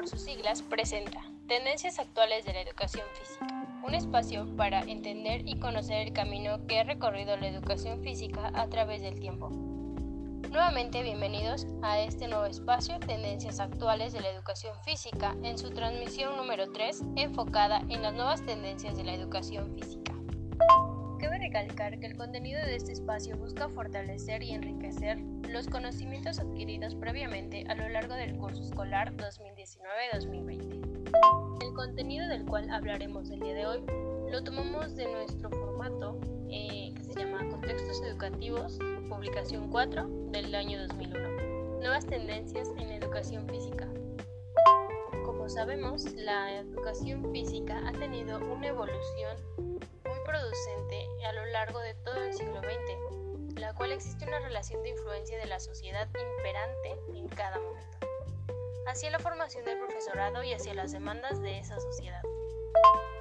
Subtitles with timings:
[0.00, 5.58] por sus siglas, presenta Tendencias actuales de la educación física, un espacio para entender y
[5.58, 9.50] conocer el camino que ha recorrido la educación física a través del tiempo.
[9.50, 16.34] Nuevamente bienvenidos a este nuevo espacio Tendencias actuales de la educación física en su transmisión
[16.34, 19.99] número 3 enfocada en las nuevas tendencias de la educación física.
[21.20, 25.18] Cabe recalcar que el contenido de este espacio busca fortalecer y enriquecer
[25.50, 31.62] los conocimientos adquiridos previamente a lo largo del curso escolar 2019-2020.
[31.62, 33.84] El contenido del cual hablaremos el día de hoy
[34.30, 38.78] lo tomamos de nuestro formato eh, que se llama Contextos Educativos,
[39.10, 41.80] publicación 4 del año 2001.
[41.80, 43.86] Nuevas tendencias en educación física.
[45.26, 49.36] Como sabemos, la educación física ha tenido una evolución
[50.30, 54.90] producente a lo largo de todo el siglo XX, la cual existe una relación de
[54.90, 57.98] influencia de la sociedad imperante en cada momento
[58.86, 62.22] hacia la formación del profesorado y hacia las demandas de esa sociedad.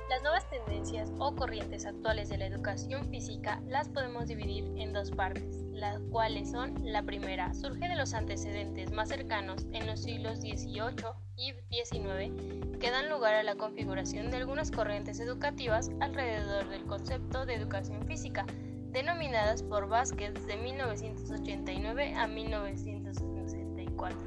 [0.10, 5.12] Las nuevas tendencias o corrientes actuales de la educación física las podemos dividir en dos
[5.12, 10.40] partes, las cuales son la primera, surge de los antecedentes más cercanos en los siglos
[10.40, 16.86] XVIII y XIX que dan lugar a la configuración de algunas corrientes educativas alrededor del
[16.86, 18.48] concepto de educación física,
[18.92, 24.20] denominadas por Vázquez de 1989 a 1964.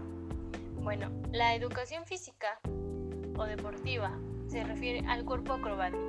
[0.77, 2.61] Bueno, la educación física
[3.37, 4.17] o deportiva
[4.53, 6.05] se refiere al cuerpo acrobático.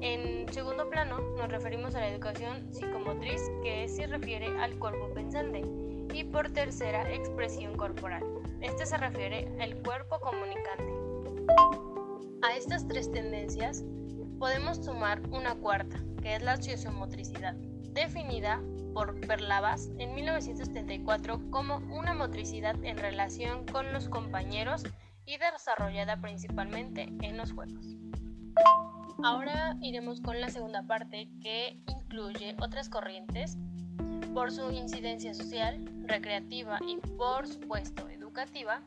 [0.00, 5.62] En segundo plano nos referimos a la educación psicomotriz que se refiere al cuerpo pensante
[6.14, 8.22] y por tercera expresión corporal.
[8.60, 10.92] Este se refiere al cuerpo comunicante.
[12.42, 13.82] A estas tres tendencias
[14.38, 17.56] podemos sumar una cuarta, que es la sociomotricidad,
[17.90, 18.62] definida
[18.94, 24.84] por Perlavas en 1974 como una motricidad en relación con los compañeros
[25.26, 27.96] y desarrollada principalmente en los juegos.
[29.22, 33.56] Ahora iremos con la segunda parte que incluye otras corrientes
[34.34, 38.82] por su incidencia social, recreativa y por supuesto educativa.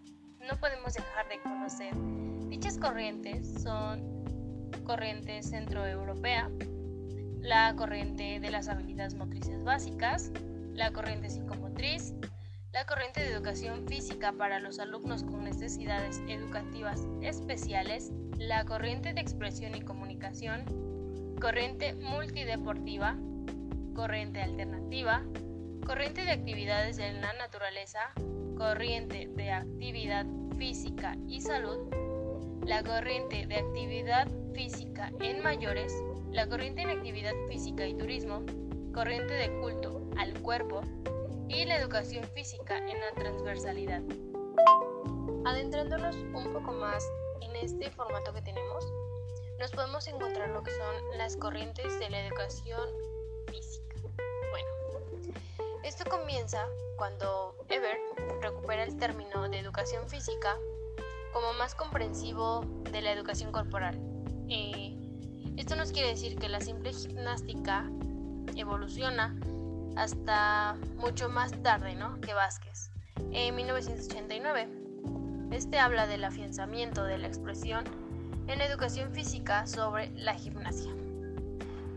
[0.48, 1.94] No podemos dejar de conocer.
[2.50, 4.20] Dichas corrientes son
[4.86, 6.50] corrientes centroeuropea,
[7.42, 10.32] la corriente de las habilidades motrices básicas,
[10.74, 12.14] la corriente psicomotriz,
[12.80, 19.20] la corriente de educación física para los alumnos con necesidades educativas especiales, la corriente de
[19.20, 20.64] expresión y comunicación,
[21.42, 23.18] corriente multideportiva,
[23.94, 25.26] corriente alternativa,
[25.86, 28.00] corriente de actividades de la naturaleza,
[28.56, 30.26] corriente de actividad
[30.58, 31.80] física y salud,
[32.66, 35.94] la corriente de actividad física en mayores,
[36.32, 38.42] la corriente en actividad física y turismo,
[38.94, 40.82] corriente de culto al cuerpo
[41.50, 44.02] y la educación física en la transversalidad.
[45.46, 47.04] Adentrándonos un poco más
[47.42, 48.86] en este formato que tenemos,
[49.58, 52.88] nos podemos encontrar lo que son las corrientes de la educación
[53.48, 53.96] física.
[54.52, 54.70] Bueno,
[55.84, 56.68] esto comienza
[56.98, 57.98] cuando Eber
[58.42, 60.56] recupera el término de educación física
[61.34, 62.62] como más comprensivo
[62.92, 64.00] de la educación corporal.
[64.50, 64.96] Eh,
[65.58, 67.90] esto nos quiere decir que la simple gimnástica
[68.56, 69.36] evoluciona
[69.96, 72.20] hasta mucho más tarde ¿no?
[72.22, 72.92] que Vázquez,
[73.32, 74.70] en 1989.
[75.52, 77.84] Este habla del afianzamiento de la expresión
[78.48, 80.92] en educación física sobre la gimnasia.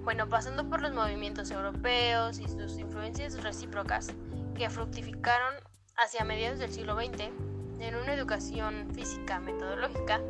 [0.05, 4.09] Bueno, pasando por los movimientos europeos y sus influencias recíprocas
[4.55, 5.55] que fructificaron
[5.97, 7.31] hacia mediados del siglo XX
[7.79, 10.21] en una educación física metodológica,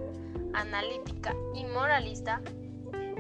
[0.53, 2.41] analítica y moralista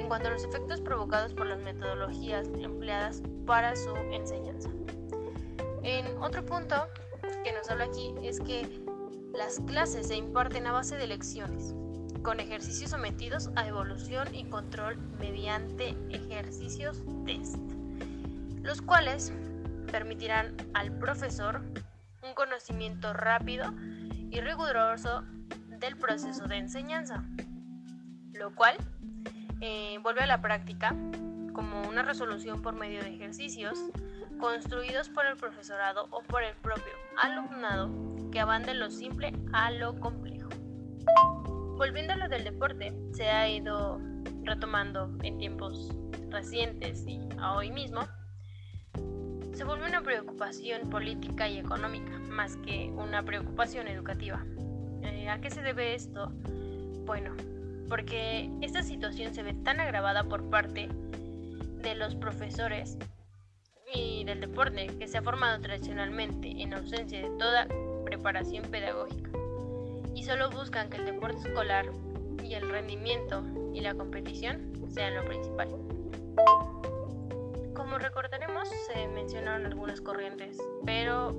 [0.02, 4.68] en cuanto a los efectos provocados por las metodologías empleadas para su enseñanza.
[5.84, 6.88] En otro punto
[7.44, 8.82] que nos habla aquí es que
[9.32, 11.75] las clases se imparten a base de lecciones,
[12.22, 17.56] con ejercicios sometidos a evolución y control mediante ejercicios test,
[18.62, 19.32] los cuales
[19.93, 21.62] permitirán al profesor
[22.26, 23.72] un conocimiento rápido
[24.31, 25.22] y riguroso
[25.78, 27.25] del proceso de enseñanza,
[28.32, 28.76] lo cual
[29.62, 30.97] eh, vuelve a la práctica
[31.53, 33.79] como una resolución por medio de ejercicios
[34.41, 37.88] construidos por el profesorado o por el propio alumnado
[38.32, 40.49] que van lo simple a lo complejo.
[41.76, 44.00] Volviendo a lo del deporte, se ha ido
[44.43, 45.94] retomando en tiempos
[46.29, 48.00] recientes y a hoy mismo,
[49.53, 54.44] se vuelve una preocupación política y económica más que una preocupación educativa.
[55.03, 56.32] Eh, ¿A qué se debe esto?
[57.05, 57.37] Bueno,
[57.92, 62.96] porque esta situación se ve tan agravada por parte de los profesores
[63.92, 67.68] y del deporte que se ha formado tradicionalmente en ausencia de toda
[68.06, 69.28] preparación pedagógica.
[70.14, 71.84] y solo buscan que el deporte escolar
[72.42, 73.44] y el rendimiento
[73.74, 75.68] y la competición sean lo principal.
[77.74, 80.56] Como recordaremos, se mencionaron algunas corrientes,
[80.86, 81.36] pero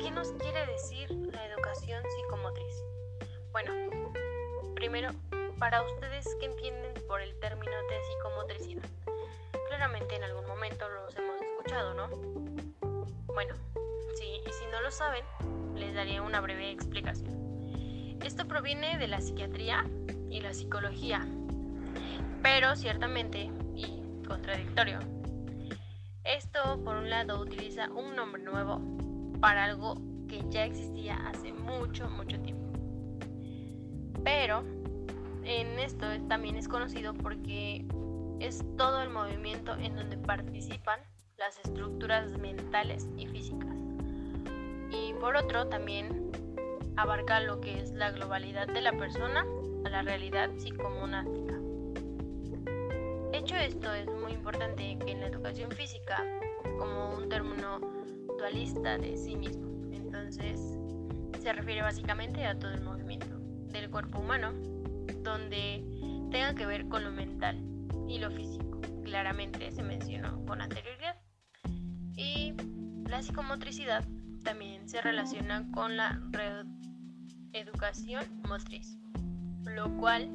[0.00, 2.82] ¿qué nos quiere decir la educación psicomotriz?
[3.52, 3.72] Bueno,
[4.74, 5.10] primero,
[5.62, 8.82] para ustedes, ¿qué entienden por el término de psicomotricidad?
[9.68, 12.08] Claramente en algún momento los hemos escuchado, ¿no?
[13.32, 13.54] Bueno,
[14.16, 15.24] sí, y si no lo saben,
[15.76, 18.18] les daría una breve explicación.
[18.24, 19.86] Esto proviene de la psiquiatría
[20.28, 21.24] y la psicología,
[22.42, 24.98] pero ciertamente, y contradictorio,
[26.24, 28.80] esto por un lado utiliza un nombre nuevo
[29.40, 29.94] para algo
[30.28, 32.66] que ya existía hace mucho, mucho tiempo.
[34.24, 34.81] Pero
[35.44, 37.84] en esto también es conocido porque
[38.40, 41.00] es todo el movimiento en donde participan
[41.38, 43.76] las estructuras mentales y físicas.
[44.90, 46.30] Y por otro también
[46.96, 49.46] abarca lo que es la globalidad de la persona
[49.84, 51.54] a la realidad psicomonástica.
[53.32, 56.22] Hecho esto, es muy importante que en la educación física,
[56.78, 57.80] como un término
[58.38, 60.78] dualista de sí mismo, entonces
[61.40, 63.38] se refiere básicamente a todo el movimiento
[63.72, 64.52] del cuerpo humano,
[65.22, 65.84] donde
[66.30, 67.58] tenga que ver con lo mental
[68.08, 68.80] y lo físico.
[69.04, 71.16] Claramente se mencionó con anterioridad.
[72.16, 72.54] Y
[73.06, 74.04] la psicomotricidad
[74.42, 76.20] también se relaciona con la
[77.52, 78.98] educación motriz,
[79.64, 80.28] lo cual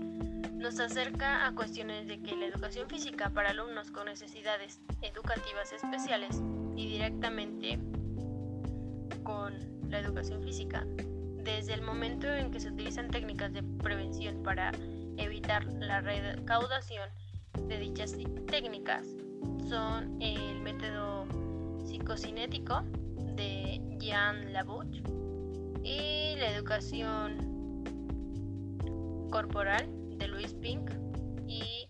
[0.57, 6.41] nos acerca a cuestiones de que la educación física para alumnos con necesidades educativas especiales
[6.75, 7.79] y directamente
[9.23, 9.53] con
[9.89, 10.85] la educación física,
[11.47, 14.73] desde el momento en que se utilizan técnicas de prevención para
[15.15, 17.09] evitar la recaudación
[17.69, 18.17] de dichas
[18.47, 19.07] técnicas,
[19.69, 21.25] son el método
[21.85, 22.81] psicocinético
[23.37, 25.01] de Jean Labouche
[25.83, 27.37] y la educación
[29.31, 30.91] corporal de Louis Pink
[31.47, 31.87] y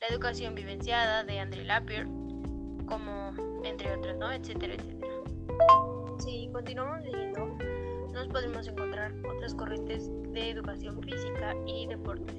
[0.00, 2.08] la educación vivenciada de André Lapierre,
[2.86, 3.32] como
[3.64, 4.30] entre otras, ¿no?
[4.30, 5.12] etcétera, etcétera.
[6.20, 7.58] Si continuamos leyendo,
[8.28, 12.36] podemos encontrar otras corrientes de educación física y deportes.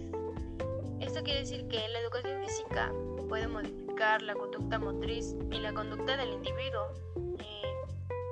[0.99, 2.91] Esto quiere decir que la educación física
[3.27, 6.87] puede modificar la conducta motriz y la conducta del individuo.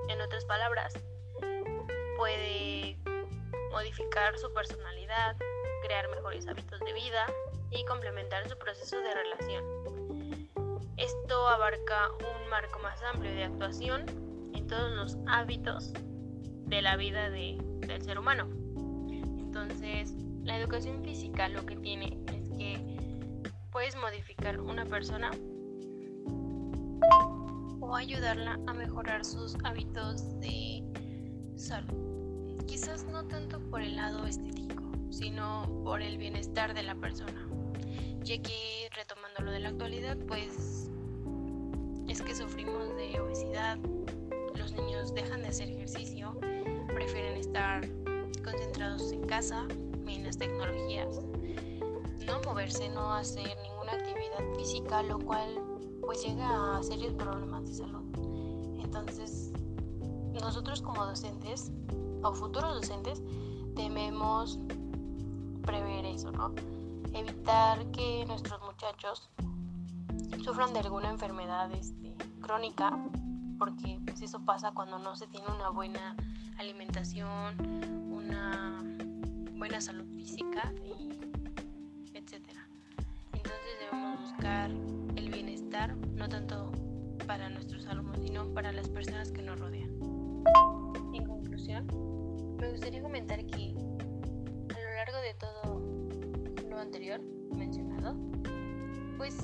[0.09, 0.93] en otras palabras,
[2.17, 2.97] puede
[3.71, 5.37] modificar su personalidad,
[5.83, 7.25] crear mejores hábitos de vida
[7.71, 9.63] y complementar su proceso de relación.
[10.97, 14.05] Esto abarca un marco más amplio de actuación
[14.53, 15.93] en todos los hábitos
[16.71, 18.47] de la vida del ser humano.
[19.11, 22.79] Entonces, la educación física lo que tiene es que
[23.71, 25.29] puedes modificar una persona
[27.81, 30.83] o ayudarla a mejorar sus hábitos de
[31.55, 32.63] salud.
[32.65, 34.81] Quizás no tanto por el lado estético
[35.11, 37.47] sino por el bienestar de la persona.
[38.23, 40.89] Ya que retomando lo de la actualidad, pues
[42.07, 43.77] es que sufrimos de obesidad,
[44.55, 46.39] los niños dejan de hacer ejercicio,
[47.51, 47.85] estar
[48.45, 49.67] concentrados en casa,
[50.07, 51.19] en las tecnologías,
[52.25, 55.59] no moverse, no hacer ninguna actividad física, lo cual
[56.05, 58.03] pues llega a serios problemas de salud.
[58.81, 59.51] Entonces,
[60.39, 61.73] nosotros como docentes
[62.23, 63.21] o futuros docentes
[63.75, 64.57] debemos
[65.65, 66.55] prever eso, ¿no?
[67.13, 69.29] Evitar que nuestros muchachos
[70.41, 72.97] sufran de alguna enfermedad este, crónica,
[73.61, 76.15] porque pues, eso pasa cuando no se tiene una buena
[76.57, 77.59] alimentación,
[78.11, 78.83] una
[79.55, 82.67] buena salud física, y etcétera.
[83.33, 84.71] Entonces debemos buscar
[85.15, 86.71] el bienestar, no tanto
[87.27, 89.91] para nuestros alumnos, sino para las personas que nos rodean.
[91.13, 91.85] En conclusión,
[92.57, 95.79] me gustaría comentar que de todo
[96.67, 97.21] lo anterior
[97.55, 98.15] mencionado,
[99.17, 99.35] pues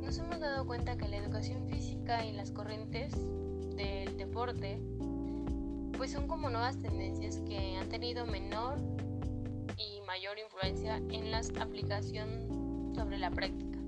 [0.00, 3.12] nos hemos dado cuenta que la educación física y las corrientes
[3.80, 4.78] del deporte
[5.96, 8.78] pues son como nuevas tendencias que han tenido menor
[9.76, 13.78] y mayor influencia en la aplicación sobre la práctica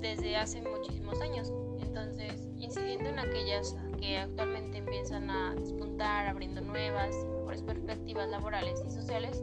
[0.00, 1.52] desde hace muchísimos años.
[1.80, 8.80] Entonces, incidiendo en aquellas que actualmente empiezan a despuntar, abriendo nuevas y mejores perspectivas laborales
[8.86, 9.42] y sociales,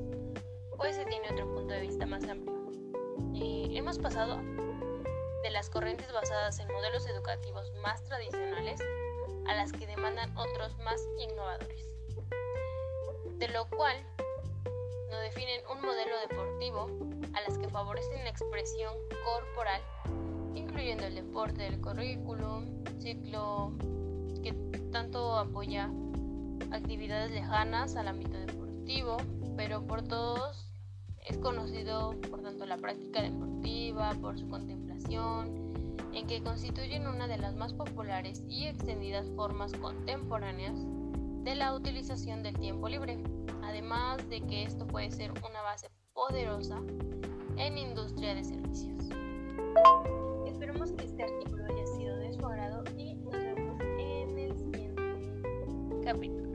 [0.77, 2.56] pues se tiene otro punto de vista más amplio.
[3.34, 4.38] hemos pasado
[5.44, 8.80] de las corrientes basadas en modelos educativos más tradicionales
[9.48, 11.86] a las que demandan otros más innovadores,
[13.38, 13.96] de lo cual
[15.10, 16.88] nos definen un modelo deportivo
[17.34, 19.82] a las que favorecen la expresión corporal,
[20.56, 23.72] incluyendo el deporte del currículum, ciclo
[24.44, 24.54] que
[24.92, 25.89] tanto apoya
[26.72, 29.18] actividades lejanas al ámbito deportivo,
[29.56, 30.68] pero por todos
[31.25, 35.66] es conocido por tanto la práctica deportiva, por su contemplación,
[36.17, 40.74] en que constituyen una de las más populares y extendidas formas contemporáneas
[41.43, 43.19] de la utilización del tiempo libre,
[43.63, 46.81] además de que esto puede ser una base poderosa
[47.57, 49.03] en industria de servicios.
[50.47, 55.03] Esperemos que este artículo haya sido de su agrado y nos vemos en el siguiente
[56.03, 56.47] capítulo.